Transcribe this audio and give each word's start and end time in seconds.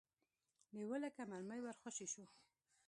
لېوه 0.75 0.97
لکه 1.05 1.21
مرمۍ 1.29 1.59
ور 1.63 1.75
خوشې 1.81 2.07
شو. 2.13 2.25